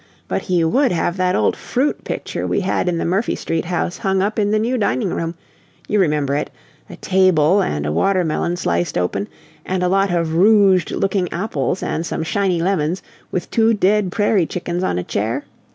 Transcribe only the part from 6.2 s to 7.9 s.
it a table and